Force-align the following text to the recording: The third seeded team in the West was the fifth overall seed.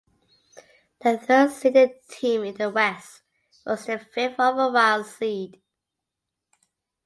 The 1.01 1.19
third 1.19 1.51
seeded 1.51 1.91
team 2.09 2.43
in 2.43 2.55
the 2.55 2.71
West 2.71 3.21
was 3.67 3.85
the 3.85 3.99
fifth 3.99 4.39
overall 4.39 5.03
seed. 5.03 5.61